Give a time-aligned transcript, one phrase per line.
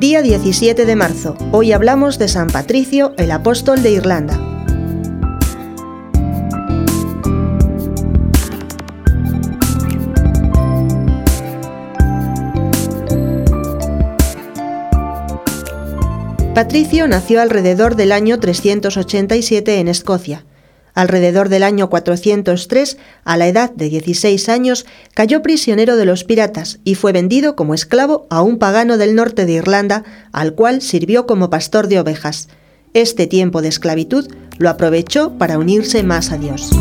[0.00, 1.36] día 17 de marzo.
[1.50, 4.38] Hoy hablamos de San Patricio, el apóstol de Irlanda.
[16.54, 20.44] Patricio nació alrededor del año 387 en Escocia.
[20.98, 24.84] Alrededor del año 403, a la edad de 16 años,
[25.14, 29.46] cayó prisionero de los piratas y fue vendido como esclavo a un pagano del norte
[29.46, 30.02] de Irlanda,
[30.32, 32.48] al cual sirvió como pastor de ovejas.
[32.94, 34.26] Este tiempo de esclavitud
[34.58, 36.72] lo aprovechó para unirse más a Dios.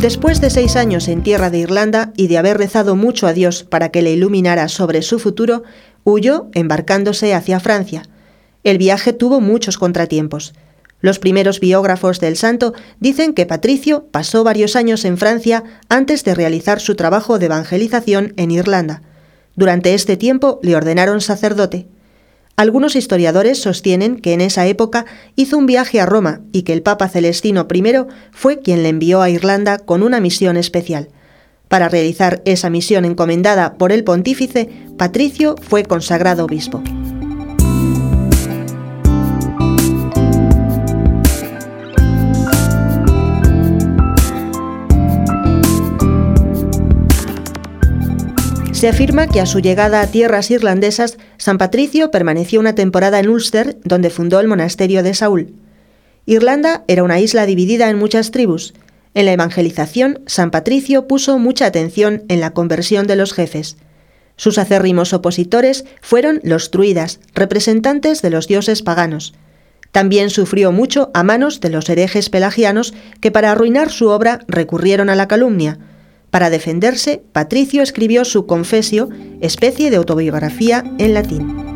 [0.00, 3.64] Después de seis años en tierra de Irlanda y de haber rezado mucho a Dios
[3.64, 5.62] para que le iluminara sobre su futuro,
[6.04, 8.04] huyó embarcándose hacia Francia.
[8.64, 10.54] El viaje tuvo muchos contratiempos.
[11.02, 16.34] Los primeros biógrafos del santo dicen que Patricio pasó varios años en Francia antes de
[16.34, 19.02] realizar su trabajo de evangelización en Irlanda.
[19.54, 21.88] Durante este tiempo le ordenaron sacerdote.
[22.60, 26.82] Algunos historiadores sostienen que en esa época hizo un viaje a Roma y que el
[26.82, 27.82] Papa Celestino I
[28.32, 31.08] fue quien le envió a Irlanda con una misión especial.
[31.68, 36.82] Para realizar esa misión encomendada por el pontífice, Patricio fue consagrado obispo.
[48.80, 53.28] Se afirma que a su llegada a tierras irlandesas, San Patricio permaneció una temporada en
[53.28, 55.52] Ulster, donde fundó el monasterio de Saúl.
[56.24, 58.72] Irlanda era una isla dividida en muchas tribus.
[59.12, 63.76] En la evangelización, San Patricio puso mucha atención en la conversión de los jefes.
[64.36, 69.34] Sus acérrimos opositores fueron los druidas, representantes de los dioses paganos.
[69.92, 75.10] También sufrió mucho a manos de los herejes pelagianos que para arruinar su obra recurrieron
[75.10, 75.78] a la calumnia,
[76.30, 79.08] para defenderse, Patricio escribió su Confesio,
[79.40, 81.70] especie de autobiografía en latín.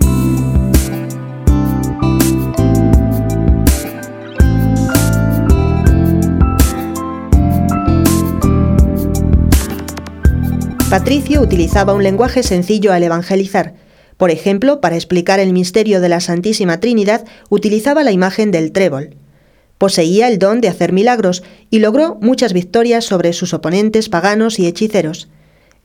[10.89, 13.75] Patricio utilizaba un lenguaje sencillo al evangelizar.
[14.17, 19.17] Por ejemplo, para explicar el misterio de la Santísima Trinidad, utilizaba la imagen del trébol.
[19.85, 24.67] Poseía el don de hacer milagros y logró muchas victorias sobre sus oponentes paganos y
[24.67, 25.29] hechiceros.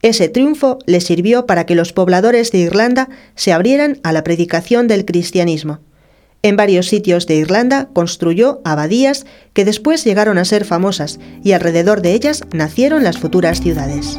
[0.02, 4.88] Ese triunfo le sirvió para que los pobladores de Irlanda se abrieran a la predicación
[4.88, 5.82] del cristianismo.
[6.44, 12.02] En varios sitios de Irlanda construyó abadías que después llegaron a ser famosas y alrededor
[12.02, 14.18] de ellas nacieron las futuras ciudades.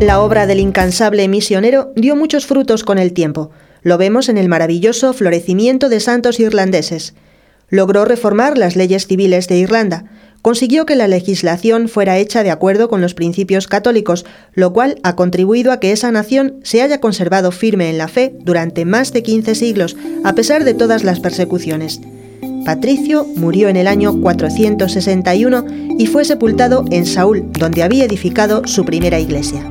[0.00, 3.50] La obra del incansable misionero dio muchos frutos con el tiempo.
[3.82, 7.12] Lo vemos en el maravilloso florecimiento de santos irlandeses.
[7.68, 10.06] Logró reformar las leyes civiles de Irlanda,
[10.40, 14.24] consiguió que la legislación fuera hecha de acuerdo con los principios católicos,
[14.54, 18.32] lo cual ha contribuido a que esa nación se haya conservado firme en la fe
[18.40, 22.00] durante más de 15 siglos, a pesar de todas las persecuciones.
[22.64, 25.66] Patricio murió en el año 461
[25.98, 29.70] y fue sepultado en Saúl, donde había edificado su primera iglesia.